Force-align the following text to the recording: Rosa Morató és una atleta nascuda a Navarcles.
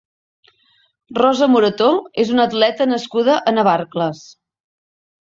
Rosa 1.19 1.49
Morató 1.57 1.91
és 2.25 2.33
una 2.39 2.49
atleta 2.51 2.91
nascuda 2.97 3.39
a 3.53 3.57
Navarcles. 3.61 4.29